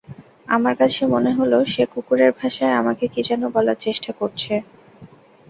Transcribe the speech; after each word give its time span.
আমার 0.47 0.73
কাছে 0.77 1.01
মনে 1.05 1.31
হল, 1.37 1.53
সে 1.65 1.83
কুকুরের 1.91 2.31
ভাষায় 2.39 2.77
আমাকে 2.81 3.05
কী 3.13 3.21
যেন 3.29 3.41
বলার 3.55 3.77
চেষ্টা 3.85 4.11
করছে। 4.19 4.53